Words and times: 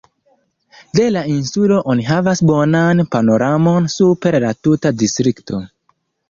De 0.99 1.03
la 1.15 1.21
insulo 1.31 1.77
oni 1.93 2.05
havas 2.07 2.41
bonan 2.53 3.03
panoramon 3.17 3.91
super 3.97 4.39
la 4.47 4.51
tuta 4.69 4.95
distrikto. 5.05 5.63